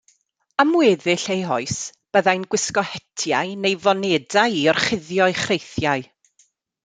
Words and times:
Am 0.61 0.71
weddill 0.77 1.25
ei 1.33 1.41
hoes, 1.49 1.75
byddai'n 2.15 2.47
gwisgo 2.53 2.83
hetiau 2.93 3.51
neu 3.65 3.75
fonedau 3.83 4.57
i 4.61 4.65
orchuddio'i 4.73 5.37
chreithiau. 5.43 6.09